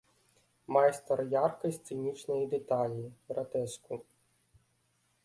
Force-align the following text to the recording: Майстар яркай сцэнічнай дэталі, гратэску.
Майстар 0.75 1.19
яркай 1.33 1.71
сцэнічнай 1.79 2.41
дэталі, 2.53 3.05
гратэску. 3.33 3.93